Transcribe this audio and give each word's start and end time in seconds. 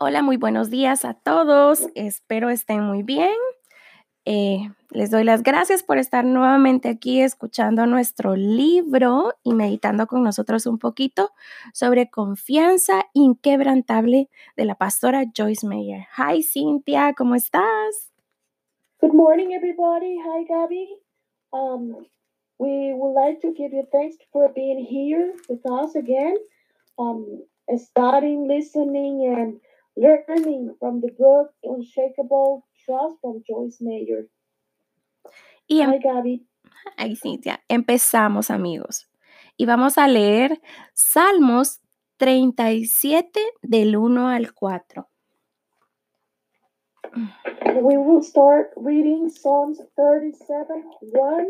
Hola, 0.00 0.22
muy 0.22 0.36
buenos 0.36 0.70
días 0.70 1.04
a 1.04 1.14
todos. 1.14 1.88
Espero 1.96 2.50
estén 2.50 2.82
muy 2.82 3.02
bien. 3.02 3.34
Eh, 4.24 4.60
les 4.90 5.10
doy 5.10 5.24
las 5.24 5.42
gracias 5.42 5.82
por 5.82 5.98
estar 5.98 6.24
nuevamente 6.24 6.88
aquí 6.88 7.20
escuchando 7.20 7.84
nuestro 7.84 8.36
libro 8.36 9.32
y 9.42 9.54
meditando 9.54 10.06
con 10.06 10.22
nosotros 10.22 10.66
un 10.66 10.78
poquito 10.78 11.32
sobre 11.74 12.10
confianza 12.10 13.06
inquebrantable 13.12 14.30
de 14.56 14.64
la 14.64 14.76
pastora 14.76 15.24
Joyce 15.36 15.66
Meyer. 15.66 16.06
Hi, 16.16 16.44
Cynthia, 16.44 17.12
¿cómo 17.18 17.34
estás? 17.34 18.12
Good 19.00 19.14
morning, 19.14 19.48
everybody. 19.50 20.16
Hi, 20.18 20.44
Gabby. 20.44 20.96
Um, 21.52 22.06
we 22.56 22.94
would 22.94 23.14
like 23.14 23.40
to 23.40 23.52
give 23.52 23.74
you 23.74 23.84
thanks 23.90 24.16
for 24.32 24.52
being 24.54 24.78
here 24.78 25.34
with 25.48 25.66
us 25.68 25.96
again, 25.96 26.36
um, 27.00 27.42
studying, 27.76 28.46
listening, 28.46 29.26
and 29.26 29.60
learning 29.98 30.74
from 30.78 31.00
the 31.00 31.10
book 31.18 31.50
Unshakable 31.64 32.64
Trust 32.84 33.16
from 33.20 33.42
Joyce 33.46 33.78
Meyer. 33.80 34.28
Y 35.66 35.80
em- 35.80 35.90
Hi, 35.90 35.98
Gabby. 35.98 36.46
Ay, 36.96 37.16
Cintia, 37.16 37.60
empezamos, 37.68 38.50
amigos. 38.50 39.10
Y 39.56 39.66
vamos 39.66 39.98
a 39.98 40.06
leer 40.06 40.60
Salmos 40.94 41.80
37 42.16 43.40
del 43.62 43.96
1 43.96 44.28
al 44.28 44.54
4. 44.54 45.08
We 47.82 47.96
will 47.96 48.22
start 48.22 48.70
reading 48.76 49.30
Psalms 49.30 49.80
37, 49.96 50.84
1 51.00 51.46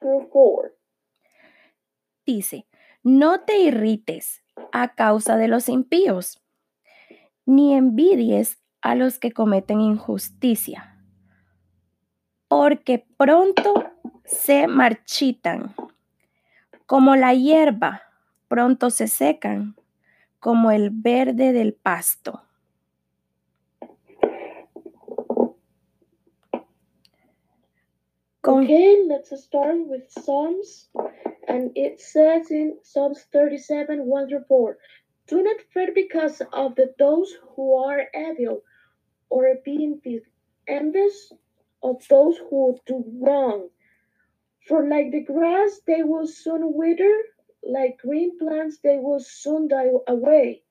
through 0.00 0.28
4. 0.30 0.72
Dice, 2.26 2.66
no 3.02 3.40
te 3.44 3.58
irrites 3.58 4.42
a 4.72 4.94
causa 4.94 5.36
de 5.36 5.48
los 5.48 5.68
impíos, 5.68 6.42
ni 7.48 7.72
envidies 7.72 8.58
a 8.82 8.94
los 8.94 9.18
que 9.18 9.32
cometen 9.32 9.80
injusticia, 9.80 11.02
porque 12.46 13.06
pronto 13.16 13.72
se 14.26 14.66
marchitan, 14.66 15.74
como 16.84 17.16
la 17.16 17.32
hierba, 17.32 18.02
pronto 18.48 18.90
se 18.90 19.08
secan, 19.08 19.76
como 20.40 20.70
el 20.70 20.90
verde 20.90 21.54
del 21.54 21.72
pasto. 21.72 22.42
Okay, 28.44 29.04
let's 29.06 29.30
start 29.42 29.76
with 29.86 30.08
Psalms. 30.08 30.90
And 31.48 31.70
it 31.74 32.00
says 32.00 32.50
in 32.50 32.76
Psalms 32.82 33.26
37, 33.32 34.04
1 34.04 34.28
through 34.28 34.44
4 34.46 34.78
Do 35.28 35.42
not 35.42 35.62
fret 35.72 35.94
because 35.94 36.42
of 36.52 36.76
the, 36.76 36.94
those 36.98 37.34
who 37.56 37.74
are 37.76 38.02
evil, 38.16 38.62
or 39.30 39.54
being 39.64 40.00
envious 40.68 41.32
of 41.82 42.06
those 42.08 42.38
who 42.38 42.78
do 42.86 43.04
wrong. 43.20 43.68
For 44.68 44.88
like 44.88 45.12
the 45.12 45.22
grass, 45.24 45.80
they 45.86 46.02
will 46.04 46.26
soon 46.26 46.74
wither, 46.74 47.14
like 47.64 47.98
green 47.98 48.38
plants, 48.38 48.78
they 48.82 48.98
will 48.98 49.20
soon 49.20 49.68
die 49.68 49.90
away. 50.08 50.62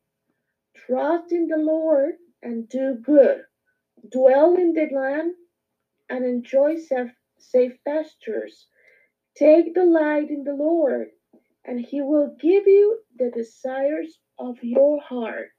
Trust 0.75 1.31
in 1.31 1.47
the 1.47 1.57
Lord 1.57 2.15
and 2.43 2.69
do 2.69 2.95
good. 3.01 3.43
Dwell 4.11 4.55
in 4.55 4.73
the 4.73 4.87
land 4.93 5.33
and 6.09 6.25
enjoy 6.25 6.77
safe, 6.77 7.11
safe 7.39 7.73
pastures. 7.85 8.67
Take 9.37 9.75
delight 9.75 10.29
in 10.31 10.43
the 10.43 10.53
Lord, 10.55 11.09
and 11.65 11.79
He 11.79 12.01
will 12.01 12.35
give 12.39 12.67
you 12.67 12.99
the 13.17 13.31
desires 13.31 14.19
of 14.37 14.57
your 14.61 15.01
heart. 15.09 15.53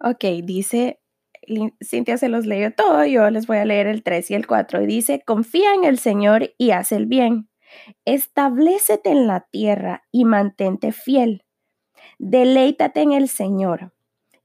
Ok, 0.00 0.24
dice, 0.42 1.00
Cintia 1.82 2.18
se 2.18 2.28
los 2.28 2.46
leyó 2.46 2.72
todo, 2.72 3.04
yo 3.04 3.28
les 3.30 3.46
voy 3.46 3.58
a 3.58 3.64
leer 3.64 3.86
el 3.86 4.02
3 4.02 4.30
y 4.30 4.34
el 4.34 4.46
4. 4.46 4.82
Y 4.82 4.86
dice, 4.86 5.22
confía 5.24 5.74
en 5.74 5.84
el 5.84 5.98
Señor 5.98 6.54
y 6.58 6.70
haz 6.70 6.92
el 6.92 7.06
bien. 7.06 7.48
Establécete 8.04 9.10
en 9.10 9.26
la 9.26 9.46
tierra 9.50 10.04
y 10.10 10.24
mantente 10.24 10.92
fiel. 10.92 11.44
Deleítate 12.18 13.02
en 13.02 13.12
el 13.12 13.28
Señor 13.28 13.92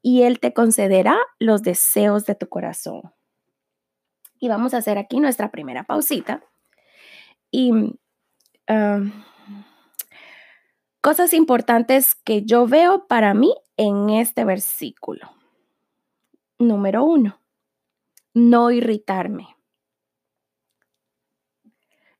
y 0.01 0.23
Él 0.23 0.39
te 0.39 0.53
concederá 0.53 1.17
los 1.39 1.61
deseos 1.61 2.25
de 2.25 2.35
tu 2.35 2.47
corazón. 2.47 3.13
Y 4.39 4.47
vamos 4.47 4.73
a 4.73 4.77
hacer 4.77 4.97
aquí 4.97 5.19
nuestra 5.19 5.51
primera 5.51 5.83
pausita. 5.83 6.41
Y 7.51 7.71
um, 7.71 9.11
cosas 11.01 11.33
importantes 11.33 12.15
que 12.15 12.43
yo 12.43 12.67
veo 12.67 13.07
para 13.07 13.33
mí 13.33 13.53
en 13.77 14.09
este 14.09 14.43
versículo. 14.45 15.31
Número 16.57 17.03
uno, 17.03 17.39
no 18.33 18.71
irritarme. 18.71 19.55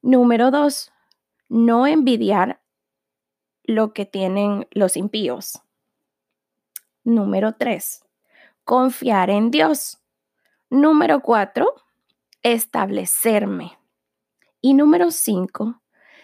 Número 0.02 0.50
dos, 0.50 0.94
no 1.50 1.86
envidiar 1.86 2.62
lo 3.64 3.94
que 3.94 4.06
tienen 4.06 4.68
los 4.72 4.96
impíos. 4.96 5.62
Número 7.04 7.56
tres, 7.56 8.06
confiar 8.64 9.30
en 9.30 9.52
Dios. 9.52 10.00
Número 10.70 11.22
cuatro, 11.22 11.74
establecerme. 12.44 13.78
Y 14.62 14.74
número 14.74 15.12
cinco, 15.12 15.82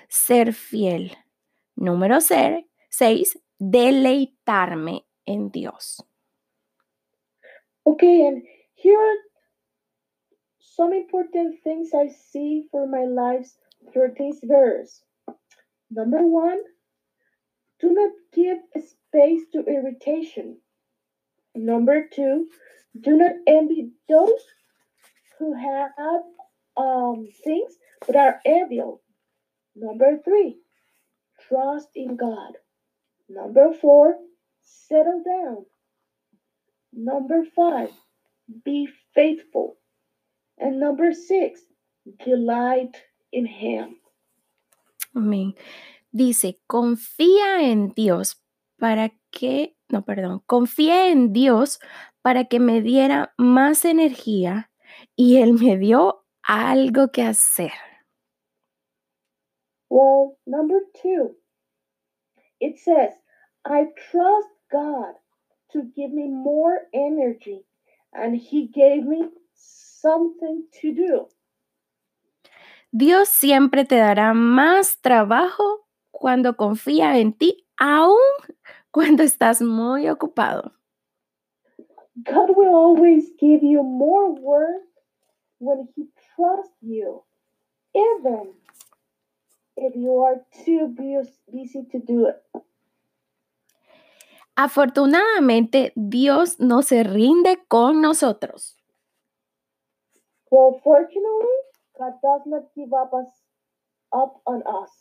ser 0.07 0.53
fiel. 0.53 1.17
Número 1.75 2.21
ser- 2.21 2.65
seis, 2.89 3.37
deleitarme 3.59 5.05
en 5.25 5.49
Dios. 5.51 6.03
Okay, 7.85 8.25
and 8.25 8.43
here 8.73 8.97
are 8.97 9.17
some 10.59 10.93
important 10.93 11.61
things 11.63 11.89
I 11.93 12.07
see 12.07 12.67
for 12.71 12.87
my 12.87 13.05
lives 13.05 13.55
through 13.93 14.13
this 14.17 14.39
verse. 14.43 15.03
Number 15.91 16.23
one, 16.23 16.59
do 17.79 17.93
not 17.93 18.11
give 18.33 18.57
space 18.73 19.43
to 19.53 19.63
irritation. 19.67 20.57
Number 21.53 22.07
two, 22.11 22.47
do 22.99 23.17
not 23.17 23.33
envy 23.47 23.91
those 24.09 24.43
who 25.37 25.53
have 25.53 25.91
um, 26.77 27.27
things 27.43 27.73
but 28.05 28.15
are 28.15 28.41
evil. 28.45 29.01
Number 29.75 30.17
three, 30.23 30.57
trust 31.47 31.89
in 31.95 32.16
God. 32.16 32.57
Number 33.29 33.73
four, 33.73 34.16
settle 34.61 35.23
down. 35.23 35.66
Number 36.94 37.44
five, 37.56 37.91
be 38.63 38.88
faithful. 39.13 39.78
And 40.57 40.79
number 40.79 41.11
six, 41.13 41.61
delight 42.23 42.95
in 43.31 43.45
Him. 43.45 44.00
Amén. 45.13 45.55
Dice, 46.11 46.61
confía 46.67 47.61
en 47.61 47.94
Dios 47.94 48.41
para 48.78 49.11
que, 49.31 49.75
no, 49.89 50.05
perdón, 50.05 50.41
confía 50.45 51.09
en 51.09 51.34
Dios 51.34 51.79
para 52.22 52.45
que 52.45 52.59
me 52.59 52.81
diera 52.81 53.34
más 53.38 53.85
energía 53.85 54.72
y 55.16 55.38
Él 55.38 55.53
me 55.53 55.78
dio 55.78 56.25
algo 56.41 57.11
que 57.11 57.23
hacer. 57.23 57.72
Well, 59.90 60.38
number 60.47 60.79
two, 61.01 61.35
it 62.59 62.79
says, 62.79 63.12
I 63.66 63.88
trust 64.12 64.50
God 64.72 65.13
to 65.73 65.84
give 65.96 66.12
me 66.12 66.28
more 66.28 66.81
energy, 66.94 67.66
and 68.13 68.35
He 68.35 68.68
gave 68.68 69.03
me 69.03 69.29
something 69.53 70.66
to 70.81 70.94
do. 70.94 71.28
Dios 72.91 73.28
siempre 73.29 73.84
te 73.84 73.96
dará 73.96 74.34
más 74.34 75.01
trabajo 75.01 75.85
cuando 76.12 76.56
confía 76.56 77.17
en 77.17 77.34
ti, 77.34 77.67
aun 77.78 78.17
cuando 78.91 79.23
estás 79.23 79.62
muy 79.62 80.07
ocupado. 80.07 80.72
God 82.23 82.55
will 82.55 82.73
always 82.73 83.29
give 83.38 83.61
you 83.61 83.84
more 83.84 84.31
work 84.31 84.84
when 85.59 85.90
He 85.96 86.05
trusts 86.35 86.78
you, 86.81 87.23
even 87.93 88.53
if 89.77 89.95
you 89.95 90.23
are 90.23 90.45
too 90.66 90.87
bus- 90.87 91.39
busy 91.51 91.83
to 91.91 91.99
do 91.99 92.27
it. 92.27 92.41
Afortunadamente, 94.55 95.91
Dios 95.95 96.59
no 96.59 96.81
se 96.81 97.03
rinde 97.03 97.59
con 97.67 98.01
nosotros. 98.01 98.77
Well, 100.49 100.79
fortunately, 100.81 101.55
God 101.99 102.13
does 102.22 102.41
not 102.45 102.63
give 102.73 102.93
up 102.93 103.13
us 103.13 103.27
up 104.13 104.41
on 104.45 104.63
us. 104.66 104.91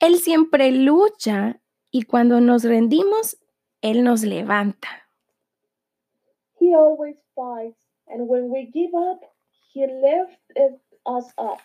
Él 0.00 0.18
siempre 0.18 0.70
lucha 0.72 1.60
y 1.90 2.02
cuando 2.04 2.40
nos 2.40 2.64
rendimos, 2.64 3.36
Él 3.82 4.04
nos 4.04 4.22
levanta. 4.22 4.88
He 6.58 6.74
always 6.74 7.16
fights, 7.34 7.84
and 8.06 8.28
when 8.28 8.50
we 8.50 8.70
give 8.72 8.94
up, 8.94 9.20
He 9.72 9.86
lifts 9.86 10.40
us 11.04 11.32
up. 11.36 11.60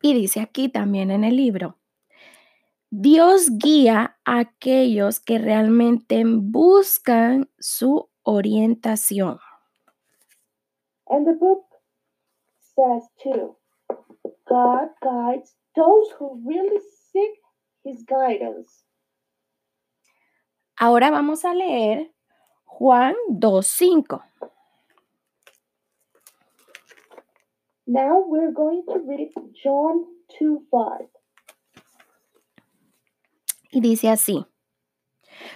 Y 0.00 0.14
dice 0.14 0.40
aquí 0.40 0.68
también 0.68 1.10
en 1.10 1.24
el 1.24 1.36
libro, 1.36 1.76
Dios 2.90 3.50
guía 3.58 4.18
a 4.24 4.38
aquellos 4.38 5.20
que 5.20 5.38
realmente 5.38 6.22
buscan 6.24 7.50
su 7.58 8.08
orientación. 8.22 9.38
And 11.06 11.26
the 11.26 11.34
book 11.34 11.64
says 12.58 13.08
too 13.22 13.56
God 14.46 14.88
guides 15.02 15.56
those 15.74 16.10
who 16.18 16.40
really 16.46 16.80
seek 17.12 17.40
his 17.84 18.04
guidance. 18.06 18.84
Ahora 20.76 21.10
vamos 21.10 21.44
a 21.44 21.54
leer 21.54 22.12
Juan 22.64 23.14
2.5. 23.28 24.22
Now 27.88 28.22
we're 28.22 28.52
going 28.52 28.82
to 28.92 28.98
read 28.98 29.30
John 29.64 30.04
2 30.38 30.66
5. 30.70 31.08
Y 33.72 33.80
dice 33.80 34.10
así. 34.10 34.44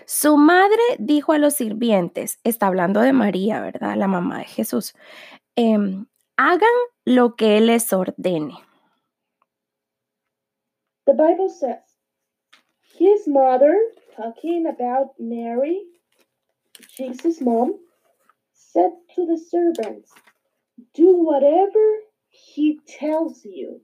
Su 0.06 0.38
madre 0.38 0.80
dijo 0.98 1.34
a 1.34 1.38
los 1.38 1.56
sirvientes, 1.56 2.38
está 2.42 2.68
hablando 2.68 3.02
de 3.02 3.12
María, 3.12 3.60
¿verdad? 3.60 3.96
La 3.96 4.06
mamá 4.06 4.38
de 4.38 4.44
Jesús, 4.46 4.94
em, 5.56 6.06
hagan 6.38 6.70
lo 7.04 7.36
que 7.36 7.58
Él 7.58 7.66
les 7.66 7.92
ordene. 7.92 8.54
The 11.04 11.12
Bible 11.12 11.50
says, 11.50 11.98
his 12.98 13.28
mother, 13.28 13.76
talking 14.16 14.66
about 14.66 15.10
Mary, 15.18 15.82
Jesus' 16.96 17.42
mom, 17.42 17.74
said 18.54 18.92
to 19.16 19.26
the 19.26 19.36
servants, 19.36 20.14
Do 20.94 21.12
whatever 21.22 22.11
he 22.54 22.78
tells 22.86 23.42
you. 23.44 23.82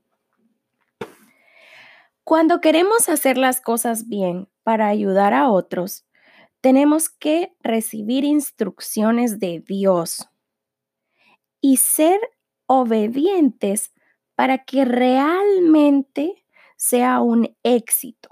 Cuando 2.25 2.61
queremos 2.61 3.09
hacer 3.09 3.39
las 3.39 3.61
cosas 3.61 4.09
bien 4.09 4.49
para 4.63 4.89
ayudar 4.89 5.33
a 5.33 5.51
otros, 5.51 6.05
tenemos 6.61 7.09
que 7.09 7.55
recibir 7.61 8.25
instrucciones 8.25 9.39
de 9.39 9.61
Dios 9.61 10.29
y 11.61 11.79
ser 11.79 12.21
obedientes 12.67 13.93
para 14.35 14.65
que 14.65 14.85
realmente 14.85 16.45
sea 16.77 17.21
un 17.21 17.57
éxito. 17.63 18.29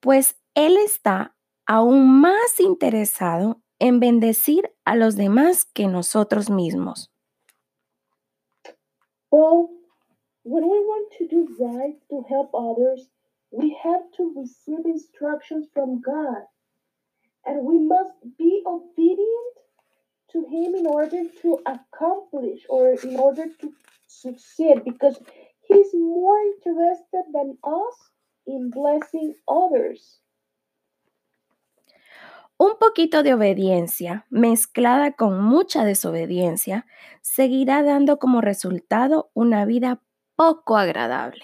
Pues 0.00 0.36
Él 0.54 0.76
está 0.76 1.34
aún 1.66 2.20
más 2.20 2.60
interesado 2.60 3.62
en 3.78 4.00
bendecir 4.00 4.72
a 4.84 4.94
los 4.94 5.16
demás 5.16 5.64
que 5.64 5.86
nosotros 5.86 6.50
mismos. 6.50 7.11
Well, 9.32 9.70
when 10.44 10.64
we 10.64 10.78
want 10.80 11.14
to 11.18 11.26
do 11.26 11.56
right 11.58 11.96
to 12.10 12.24
help 12.28 12.50
others, 12.54 13.08
we 13.50 13.78
have 13.82 14.02
to 14.18 14.34
receive 14.36 14.84
instructions 14.84 15.68
from 15.72 16.02
God. 16.02 16.42
And 17.46 17.64
we 17.64 17.78
must 17.78 18.14
be 18.38 18.62
obedient 18.66 19.56
to 20.32 20.44
Him 20.44 20.74
in 20.74 20.86
order 20.86 21.24
to 21.42 21.58
accomplish 21.66 22.60
or 22.68 22.92
in 22.92 23.16
order 23.16 23.46
to 23.60 23.72
succeed 24.06 24.84
because 24.84 25.18
He's 25.62 25.94
more 25.94 26.38
interested 26.38 27.24
than 27.32 27.56
us 27.64 28.10
in 28.46 28.70
blessing 28.70 29.34
others. 29.48 30.18
Un 32.64 32.76
poquito 32.78 33.24
de 33.24 33.34
obediencia 33.34 34.24
mezclada 34.30 35.16
con 35.16 35.42
mucha 35.42 35.84
desobediencia 35.84 36.86
seguirá 37.20 37.82
dando 37.82 38.20
como 38.20 38.40
resultado 38.40 39.32
una 39.34 39.64
vida 39.64 40.00
poco 40.36 40.76
agradable. 40.76 41.42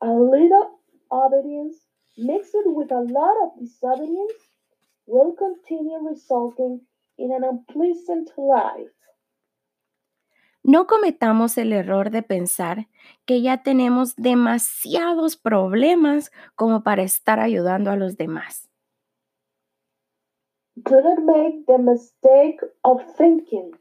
A 0.00 0.08
little 0.08 0.80
obedience 1.08 1.86
mixed 2.16 2.66
with 2.66 2.90
a 2.90 3.02
lot 3.02 3.36
of 3.44 3.60
disobedience 3.60 4.34
will 5.06 5.36
continue 5.36 6.04
resulting 6.08 6.80
in 7.16 7.32
an 7.32 7.44
unpleasant 7.44 8.28
life. 8.36 8.90
No 10.64 10.88
cometamos 10.88 11.56
el 11.58 11.72
error 11.72 12.10
de 12.10 12.24
pensar 12.24 12.88
que 13.24 13.40
ya 13.40 13.62
tenemos 13.62 14.16
demasiados 14.16 15.36
problemas 15.36 16.32
como 16.56 16.82
para 16.82 17.04
estar 17.04 17.38
ayudando 17.38 17.92
a 17.92 17.96
los 17.96 18.16
demás. 18.16 18.69
Do 20.84 21.00
not 21.02 21.22
make 21.24 21.66
the 21.66 21.78
mistake 21.78 22.60
of 22.84 23.00
thinking 23.16 23.72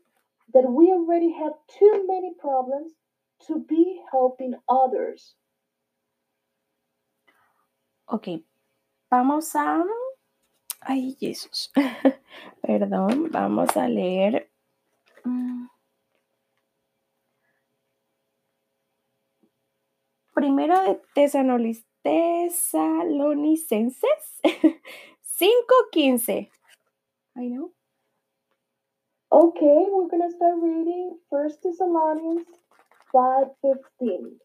that 0.53 0.69
we 0.69 0.91
already 0.91 1.31
have 1.33 1.53
too 1.67 2.05
many 2.07 2.33
problems 2.39 2.93
to 3.47 3.59
be 3.59 4.01
helping 4.11 4.55
others. 4.67 5.35
Ok, 8.07 8.43
vamos 9.09 9.55
a... 9.55 9.83
Ay, 10.81 11.15
Jesús. 11.19 11.71
Perdón, 12.61 13.29
vamos 13.31 13.75
a 13.77 13.87
leer... 13.87 14.49
mm, 15.23 15.67
Primero 20.33 20.81
de 20.83 20.99
Tesalonicenses 21.13 22.71
5.15. 24.43 26.49
I 27.39 27.47
know. 27.47 27.71
Okay, 29.31 29.85
we're 29.87 30.09
gonna 30.09 30.29
start 30.29 30.55
reading 30.61 31.17
First 31.29 31.63
Thessalonians 31.63 32.45
5:15. 33.13 34.41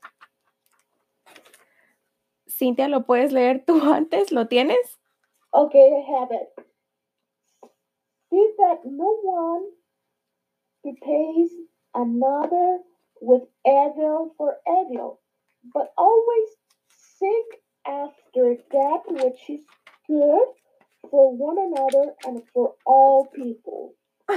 Cintia, 2.47 2.89
¿lo 2.89 3.05
puedes 3.05 3.33
leer 3.33 3.65
tú 3.67 3.81
antes? 3.93 4.31
¿Lo 4.31 4.47
tienes? 4.47 5.01
Okay, 5.53 5.91
I 5.91 6.21
have 6.21 6.31
it. 6.31 6.49
See 8.31 8.55
that 8.59 8.85
no 8.85 9.19
one 9.23 9.65
repays 10.85 11.51
another 11.97 12.79
with 13.21 13.43
evil 13.67 14.35
for 14.37 14.59
evil, 14.69 15.21
but 15.75 15.93
always 15.99 16.49
seek 17.19 17.61
after 17.85 18.57
that 18.71 19.03
which 19.09 19.51
is 19.51 19.67
good 20.07 20.49
for 21.11 21.33
one 21.37 21.59
another 21.59 22.15
and 22.27 22.43
for 22.53 22.77
all 22.85 23.27
people. 23.33 23.95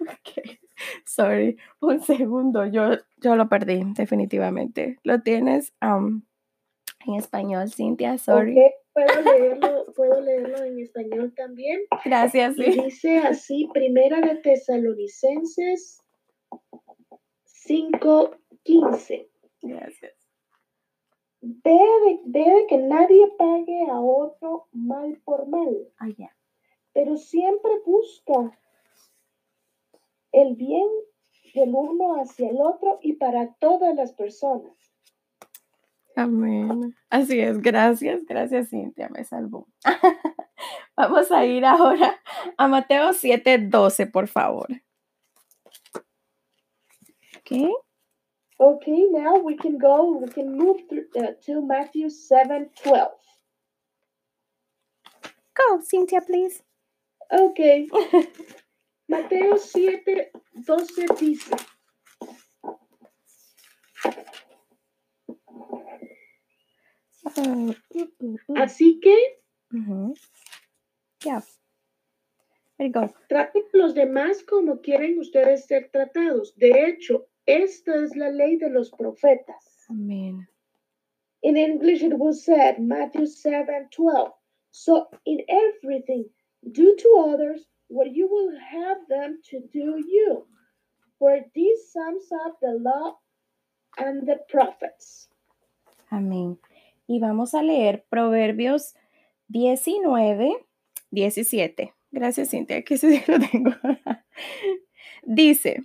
ok. 0.00 0.58
Sorry. 1.04 1.56
Un 1.80 2.00
segundo. 2.02 2.66
Yo, 2.66 2.96
yo 3.18 3.36
lo 3.36 3.48
perdí, 3.48 3.82
definitivamente. 3.94 4.98
¿Lo 5.04 5.20
tienes 5.22 5.72
am, 5.80 6.26
en 7.06 7.14
español, 7.14 7.70
Cintia? 7.70 8.18
Sorry. 8.18 8.52
Okay, 8.52 8.70
puedo 8.94 9.22
leerlo, 9.22 9.92
puedo 9.94 10.20
leerlo 10.20 10.58
en 10.64 10.78
español 10.80 11.32
también. 11.36 11.80
Gracias, 12.04 12.56
sí. 12.56 12.64
dice 12.82 13.18
así, 13.18 13.68
Primera 13.72 14.20
de 14.20 14.36
Tesalonicenses 14.36 16.02
5:15. 17.66 19.28
Gracias. 19.62 20.12
Debe, 21.40 22.20
debe 22.24 22.66
que 22.66 22.78
nadie 22.78 23.28
pague 23.38 23.86
a 23.90 24.00
otro 24.00 24.66
mal 24.72 25.20
por 25.24 25.46
mal, 25.48 25.76
Ah, 25.98 26.08
ya. 26.16 26.34
pero 26.92 27.16
siempre 27.16 27.70
busca 28.06 28.58
el 30.32 30.54
bien 30.56 30.88
del 31.54 31.74
uno 31.74 32.20
hacia 32.20 32.50
el 32.50 32.60
otro 32.60 32.98
y 33.02 33.14
para 33.14 33.54
todas 33.54 33.94
las 33.94 34.12
personas. 34.12 34.72
Amén. 36.14 36.94
Así 37.10 37.40
es. 37.40 37.60
Gracias. 37.60 38.24
Gracias, 38.26 38.70
Cintia. 38.70 39.08
Me 39.10 39.24
salvó. 39.24 39.68
Vamos 40.96 41.30
a 41.30 41.44
ir 41.44 41.64
ahora 41.64 42.18
a 42.56 42.68
Mateo 42.68 43.10
7:12, 43.10 44.10
por 44.10 44.28
favor. 44.28 44.68
Ok. 47.38 47.70
Okay, 48.58 49.04
now 49.10 49.36
we 49.36 49.54
can 49.54 49.76
go, 49.76 50.16
we 50.16 50.28
can 50.28 50.56
move 50.56 50.80
through, 50.88 51.04
uh, 51.16 51.34
to 51.44 51.60
Matthew 51.60 52.08
7:12. 52.08 53.10
Go, 55.54 55.80
Cynthia, 55.82 56.22
please. 56.22 56.65
Okay. 57.30 57.88
Mateo 59.08 59.56
7, 59.58 60.30
12 60.66 61.06
dice. 61.20 61.56
Oh, 67.36 67.42
mm, 67.42 67.74
mm, 68.20 68.36
mm. 68.48 68.56
Así 68.56 69.00
que 69.00 69.14
Ujú. 69.72 70.14
Yeah. 71.24 71.42
There 72.78 72.88
you 72.88 72.92
go. 72.92 73.14
traten 73.28 73.62
a 73.74 73.76
los 73.78 73.94
demás 73.94 74.42
como 74.44 74.80
quieren 74.80 75.18
ustedes 75.18 75.66
ser 75.66 75.90
tratados. 75.90 76.54
De 76.56 76.70
hecho, 76.86 77.26
esta 77.46 78.04
es 78.04 78.14
la 78.16 78.30
ley 78.30 78.56
de 78.56 78.70
los 78.70 78.90
profetas. 78.90 79.86
Amen. 79.88 80.46
In 81.42 81.56
English, 81.56 82.02
it 82.02 82.14
was 82.18 82.44
said, 82.44 82.78
Matthew 82.78 83.26
7 83.26 83.88
12. 83.90 84.32
So, 84.70 85.08
in 85.24 85.44
everything, 85.48 86.26
do 86.72 86.96
to 86.96 87.30
others 87.32 87.66
what 87.88 88.12
you 88.12 88.28
will 88.28 88.52
have 88.58 88.98
them 89.08 89.40
to 89.50 89.60
do 89.72 89.98
you. 89.98 90.46
For 91.18 91.40
this 91.54 91.92
sums 91.92 92.28
up 92.44 92.58
the 92.60 92.78
law 92.78 93.18
and 93.96 94.26
the 94.26 94.38
prophets. 94.48 95.28
Amén. 96.10 96.58
Y 97.06 97.20
vamos 97.20 97.54
a 97.54 97.62
leer 97.62 98.04
Proverbios 98.10 98.94
19, 99.48 100.66
17. 101.10 101.94
Gracias, 102.10 102.50
Cintia, 102.50 102.82
que 102.82 102.98
sí 102.98 103.22
lo 103.26 103.38
tengo. 103.38 103.70
Dice, 105.22 105.84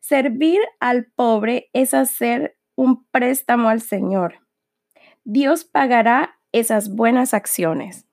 servir 0.00 0.60
al 0.80 1.06
pobre 1.06 1.70
es 1.72 1.94
hacer 1.94 2.56
un 2.76 3.04
préstamo 3.06 3.68
al 3.68 3.80
Señor. 3.80 4.40
Dios 5.24 5.64
pagará 5.64 6.38
esas 6.52 6.94
buenas 6.94 7.34
acciones. 7.34 8.06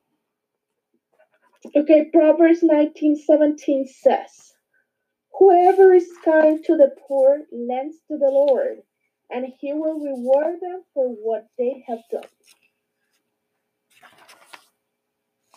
Okay, 1.63 2.09
Proverbs 2.11 2.63
19:17 2.63 3.87
says, 3.87 4.53
Whoever 5.37 5.93
is 5.93 6.11
kind 6.25 6.63
to 6.65 6.75
the 6.75 6.89
poor 7.07 7.45
lends 7.51 7.97
to 8.07 8.17
the 8.17 8.29
Lord, 8.29 8.81
and 9.29 9.45
he 9.59 9.71
will 9.73 9.99
reward 9.99 10.59
them 10.59 10.83
for 10.93 11.07
what 11.07 11.47
they 11.57 11.83
have 11.87 12.01
done. 12.11 12.27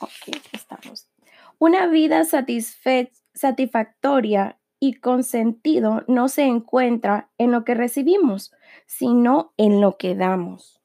Ok, 0.00 0.36
estamos. 0.52 1.08
Una 1.58 1.86
vida 1.86 2.24
satisfactoria 2.24 4.58
y 4.80 4.94
con 5.00 5.24
sentido 5.24 6.04
no 6.08 6.28
se 6.28 6.42
encuentra 6.42 7.30
en 7.38 7.50
lo 7.50 7.64
que 7.64 7.74
recibimos, 7.74 8.52
sino 8.86 9.54
en 9.56 9.80
lo 9.80 9.96
que 9.96 10.14
damos. 10.14 10.82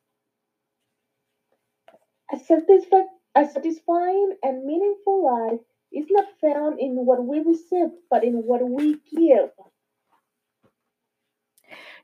A, 2.27 2.37
satisfa 2.37 3.18
a 3.35 3.45
satisfying 3.45 4.37
and 4.43 4.65
meaningful 4.65 5.23
life 5.23 5.61
is 5.91 6.05
not 6.09 6.25
found 6.41 6.79
in 6.79 7.05
what 7.05 7.23
we 7.23 7.39
receive, 7.39 7.91
but 8.09 8.23
in 8.23 8.43
what 8.45 8.61
we 8.61 8.99
give. 9.11 9.51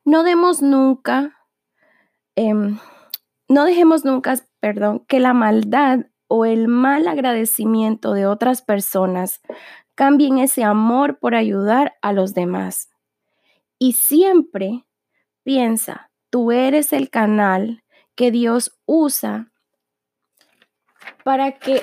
No 0.03 0.23
demos 0.23 0.61
nunca, 0.61 1.35
eh, 2.35 2.53
no 2.53 3.65
dejemos 3.65 4.05
nunca, 4.05 4.35
perdón, 4.59 5.05
que 5.07 5.19
la 5.19 5.33
maldad 5.33 6.05
o 6.27 6.45
el 6.45 6.67
mal 6.67 7.07
agradecimiento 7.07 8.13
de 8.13 8.27
otras 8.27 8.61
personas 8.61 9.41
cambien 9.95 10.37
ese 10.37 10.63
amor 10.63 11.17
por 11.19 11.33
ayudar 11.33 11.95
a 12.01 12.13
los 12.13 12.33
demás. 12.33 12.89
Y 13.79 13.93
siempre 13.93 14.85
piensa, 15.43 16.11
tú 16.29 16.51
eres 16.51 16.93
el 16.93 17.09
canal 17.09 17.83
que 18.15 18.31
Dios 18.31 18.77
usa 18.85 19.51
para 21.25 21.53
que 21.53 21.81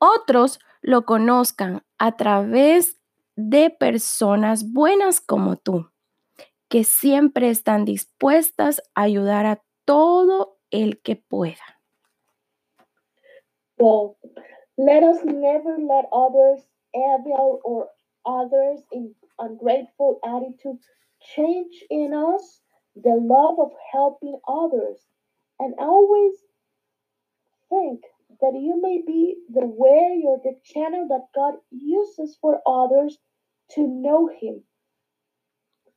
otros 0.00 0.58
lo 0.82 1.04
conozcan 1.04 1.84
a 1.96 2.16
través 2.16 3.00
de 3.36 3.70
personas 3.70 4.72
buenas 4.72 5.20
como 5.20 5.56
tú, 5.56 5.92
que 6.68 6.82
siempre 6.82 7.50
están 7.50 7.84
dispuestas 7.84 8.82
a 8.96 9.02
ayudar 9.02 9.46
a 9.46 9.62
todo 9.84 10.58
el 10.72 11.00
que 11.00 11.14
pueda. 11.14 11.62
Well, 13.78 14.16
let 14.76 15.04
us 15.04 15.24
never 15.24 15.78
let 15.78 16.06
others 16.10 16.68
evil 16.92 17.60
or 17.62 17.90
others 18.26 18.80
in 18.90 19.14
ungrateful 19.38 20.18
attitude 20.24 20.80
change 21.20 21.84
in 21.88 22.12
us 22.12 22.60
the 22.96 23.14
love 23.14 23.60
of 23.60 23.70
helping 23.92 24.36
others 24.48 24.98
and 25.60 25.74
always 25.78 26.49
think 27.70 28.00
that 28.40 28.52
you 28.54 28.80
may 28.80 29.00
be 29.06 29.36
the 29.48 29.66
way 29.66 30.22
or 30.26 30.38
the 30.42 30.56
channel 30.64 31.06
that 31.08 31.26
God 31.34 31.54
uses 31.70 32.36
for 32.40 32.60
others 32.66 33.18
to 33.74 33.86
know 33.86 34.28
Him. 34.28 34.64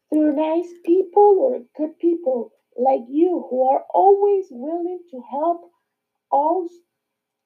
Through 0.09 0.35
nice 0.35 0.69
people 0.85 1.37
or 1.41 1.59
good 1.75 1.97
people 1.99 2.51
like 2.77 3.01
you 3.09 3.45
who 3.49 3.67
are 3.69 3.83
always 3.93 4.45
willing 4.51 4.99
to 5.11 5.21
help 5.29 5.71
all, 6.31 6.67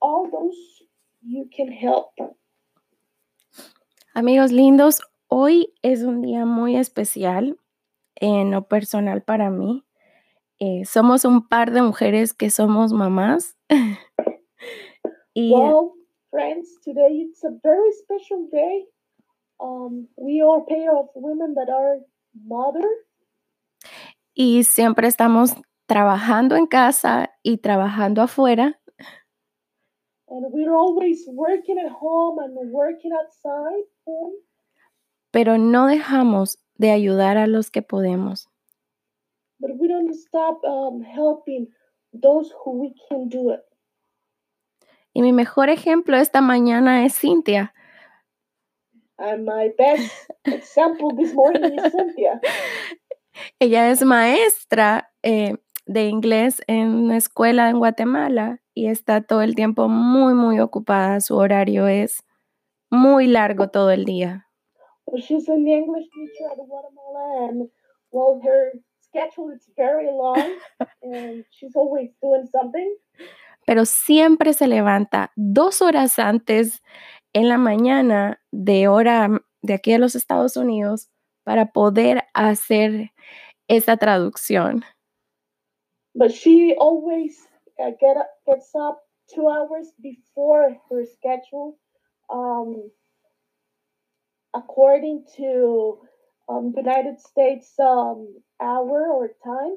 all 0.01 0.29
those 0.29 0.57
you 1.21 1.49
can 1.55 1.71
help. 1.71 2.11
Amigos 4.13 4.51
lindos, 4.51 5.01
hoy 5.27 5.73
es 5.83 6.01
un 6.03 6.21
día 6.21 6.45
muy 6.45 6.75
especial 6.75 7.57
en 8.15 8.51
lo 8.51 8.67
personal 8.67 9.21
para 9.21 9.49
mí. 9.49 9.83
Eh, 10.59 10.85
somos 10.85 11.23
un 11.23 11.47
par 11.47 11.71
de 11.71 11.83
mujeres 11.83 12.33
que 12.33 12.49
somos 12.49 12.93
mamás. 12.93 13.56
y, 15.33 15.51
well, 15.51 15.93
friends, 16.31 16.77
today 16.83 17.25
it's 17.27 17.43
a 17.43 17.51
very 17.63 17.91
special 18.03 18.47
day. 18.51 18.85
Um, 19.59 20.07
we 20.15 20.41
are 20.41 20.59
a 20.59 20.65
pair 20.65 20.95
of 20.95 21.07
women 21.15 21.55
that 21.55 21.69
are 21.69 21.99
mothers. 22.45 22.85
Y 24.33 24.63
siempre 24.63 25.07
estamos 25.07 25.55
trabajando 25.87 26.55
en 26.55 26.67
casa 26.67 27.31
y 27.43 27.57
trabajando 27.57 28.21
afuera. 28.21 28.79
And 30.29 30.45
we're 30.51 30.75
always 30.75 31.25
working 31.27 31.79
at 31.79 31.91
home 31.91 32.37
and 32.39 32.71
working 32.71 33.11
outside. 33.13 33.83
Home. 34.05 34.33
Pero 35.31 35.57
no 35.57 35.87
dejamos 35.87 36.57
de 36.75 36.91
ayudar 36.91 37.37
a 37.37 37.47
los 37.47 37.71
que 37.71 37.81
podemos. 37.81 38.47
But 39.59 39.71
we 39.79 39.87
don't 39.87 40.13
stop 40.13 40.63
um, 40.63 41.01
helping 41.01 41.67
those 42.13 42.53
who 42.63 42.81
we 42.81 42.95
can 43.09 43.29
do 43.29 43.51
it. 43.51 43.61
Y 45.13 45.21
mi 45.21 45.33
mejor 45.33 45.69
ejemplo 45.69 46.17
esta 46.17 46.41
mañana 46.41 47.05
es 47.05 47.19
Cintia. 47.19 47.73
And 49.17 49.45
my 49.45 49.73
best 49.77 50.11
example 50.45 51.09
this 51.15 51.33
morning 51.33 51.73
is 51.73 51.91
Cynthia. 51.91 52.39
Ella 53.59 53.89
es 53.89 54.03
maestra 54.03 55.11
eh, 55.23 55.57
de 55.87 56.07
inglés 56.07 56.61
en 56.67 56.93
una 56.93 57.17
escuela 57.17 57.69
en 57.69 57.79
Guatemala 57.79 58.61
y 58.73 58.87
está 58.87 59.21
todo 59.21 59.41
el 59.41 59.55
tiempo 59.55 59.87
muy, 59.87 60.35
muy 60.35 60.59
ocupada. 60.59 61.19
Su 61.19 61.35
horario 61.37 61.87
es 61.87 62.23
muy 62.91 63.27
largo 63.27 63.69
todo 63.69 63.91
el 63.91 64.05
día. 64.05 64.47
Well, 65.07 65.21
she's 65.21 65.47
an 65.49 65.65
English 65.67 66.09
teacher 66.13 66.51
at 66.51 66.57
Guatemala, 66.57 67.49
and 67.49 67.69
well, 68.11 68.41
her 68.43 68.73
schedule 69.09 69.51
is 69.51 69.69
very 69.75 70.07
long, 70.11 70.57
and 71.01 71.43
she's 71.51 71.75
always 71.75 72.09
doing 72.21 72.47
something. 72.51 72.95
Pero 73.65 73.85
siempre 73.85 74.53
se 74.53 74.67
levanta 74.67 75.31
dos 75.35 75.81
horas 75.81 76.19
antes 76.19 76.81
en 77.33 77.49
la 77.49 77.57
mañana 77.57 78.39
de 78.51 78.87
hora 78.87 79.41
de 79.61 79.73
aquí 79.73 79.93
a 79.93 79.99
los 79.99 80.15
Estados 80.15 80.55
Unidos 80.55 81.09
para 81.43 81.71
poder 81.71 82.23
hacer 82.33 83.11
esa 83.67 83.97
traducción. 83.97 84.83
But 86.15 86.31
she 86.31 86.75
always 86.79 87.37
uh, 87.79 87.91
get 87.99 88.17
up, 88.17 88.29
gets 88.45 88.73
up 88.73 88.99
two 89.33 89.47
hours 89.47 89.91
before 90.01 90.75
her 90.89 91.05
schedule, 91.05 91.77
um, 92.29 92.89
according 94.53 95.25
to 95.35 95.99
um, 96.49 96.73
United 96.75 97.19
States 97.19 97.73
um, 97.79 98.27
hour 98.61 99.07
or 99.11 99.29
time, 99.43 99.75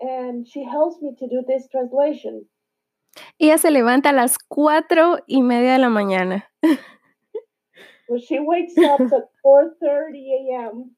and 0.00 0.46
she 0.46 0.64
helps 0.64 1.00
me 1.02 1.14
to 1.18 1.28
do 1.28 1.42
this 1.46 1.68
translation. 1.70 2.48
Ella 3.38 3.58
se 3.58 3.70
levanta 3.70 4.10
a 4.10 4.12
las 4.12 4.38
cuatro 4.38 5.18
y 5.26 5.42
media 5.42 5.72
de 5.72 5.78
la 5.78 5.88
mañana. 5.88 6.44
well, 8.08 8.20
she 8.20 8.38
wakes 8.38 8.76
up 8.78 9.00
at 9.00 9.28
4:30 9.44 10.16
a.m. 10.38 10.96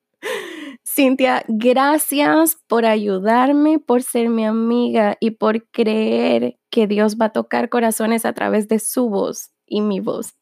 Cintia, 0.84 1.42
gracias 1.48 2.56
por 2.68 2.86
ayudarme, 2.86 3.78
por 3.78 4.02
ser 4.02 4.28
mi 4.28 4.44
amiga 4.44 5.16
y 5.18 5.32
por 5.32 5.68
creer 5.70 6.58
que 6.70 6.86
Dios 6.86 7.16
va 7.20 7.26
a 7.26 7.32
tocar 7.32 7.68
corazones 7.68 8.24
a 8.24 8.32
través 8.32 8.68
de 8.68 8.78
su 8.78 9.08
voz 9.08 9.52
y 9.66 9.80
mi 9.80 10.00
voz. 10.00 10.36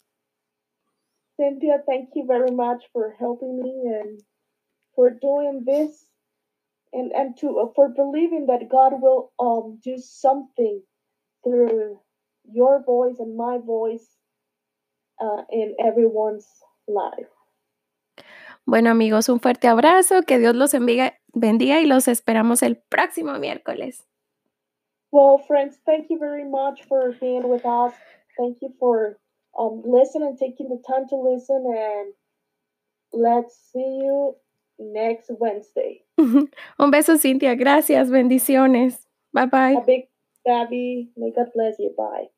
Cynthia, 1.36 1.82
thank 1.86 2.10
you 2.14 2.26
very 2.26 2.50
much 2.50 2.84
for 2.92 3.14
helping 3.18 3.62
me 3.62 3.88
and 3.88 4.20
for 4.94 5.10
doing 5.10 5.64
this 5.64 6.09
and, 6.92 7.12
and 7.12 7.36
to 7.38 7.58
uh, 7.58 7.66
for 7.74 7.88
believing 7.88 8.46
that 8.46 8.68
God 8.68 9.00
will 9.00 9.32
um 9.38 9.78
do 9.82 9.96
something 9.98 10.82
through 11.44 11.98
your 12.44 12.82
voice 12.84 13.16
and 13.18 13.36
my 13.36 13.58
voice 13.58 14.06
uh, 15.20 15.42
in 15.50 15.74
everyone's 15.84 16.46
life. 16.88 17.28
Bueno 18.66 18.90
amigos, 18.90 19.28
un 19.28 19.40
fuerte 19.40 19.68
abrazo, 19.68 20.22
que 20.22 20.38
Dios 20.38 20.54
los 20.54 20.72
bendiga, 20.72 21.14
bendiga 21.32 21.80
y 21.80 21.86
los 21.86 22.08
esperamos 22.08 22.62
el 22.62 22.76
próximo 22.76 23.38
miércoles. 23.38 24.04
Well, 25.12 25.38
friends, 25.38 25.78
thank 25.84 26.08
you 26.08 26.18
very 26.18 26.44
much 26.44 26.84
for 26.84 27.12
being 27.20 27.48
with 27.48 27.64
us. 27.64 27.92
Thank 28.38 28.58
you 28.62 28.72
for 28.78 29.18
um, 29.58 29.82
listening 29.84 30.28
and 30.28 30.38
taking 30.38 30.68
the 30.68 30.80
time 30.86 31.08
to 31.08 31.16
listen. 31.16 31.64
And 31.66 32.14
let's 33.12 33.58
see 33.72 34.00
you 34.02 34.36
next 34.80 35.30
Wednesday. 35.38 36.04
un 36.16 36.90
beso, 36.90 37.16
Cintia. 37.16 37.54
Gracias. 37.54 38.10
Bendiciones. 38.10 39.06
Bye 39.32 39.46
bye. 39.46 39.76
A 39.76 39.80
big 39.84 40.08
Gabby. 40.44 41.12
May 41.16 41.32
God 41.32 41.50
bless 41.54 41.78
you. 41.78 41.94
Bye. 41.96 42.30